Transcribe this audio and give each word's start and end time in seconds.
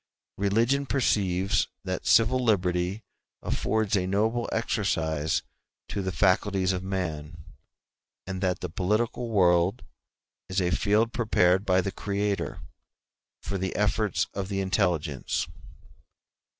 Religion 0.39 0.87
perceives 0.87 1.67
that 1.83 2.07
civil 2.07 2.43
liberty 2.43 3.03
affords 3.43 3.95
a 3.95 4.07
noble 4.07 4.49
exercise 4.51 5.43
to 5.87 6.01
the 6.01 6.11
faculties 6.11 6.73
of 6.73 6.81
man, 6.81 7.45
and 8.25 8.41
that 8.41 8.61
the 8.61 8.67
political 8.69 9.29
world 9.29 9.83
is 10.49 10.59
a 10.59 10.71
field 10.71 11.13
prepared 11.13 11.67
by 11.67 11.81
the 11.81 11.91
Creator 11.91 12.61
for 13.43 13.59
the 13.59 13.75
efforts 13.75 14.25
of 14.33 14.49
the 14.49 14.59
intelligence. 14.59 15.47